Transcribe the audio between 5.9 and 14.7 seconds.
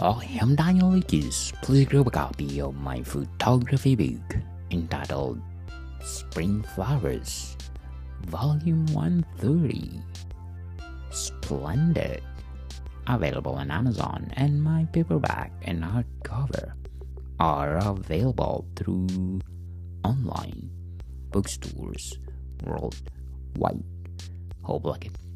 Spring Flowers, Volume 130. Splendid. Available on Amazon, and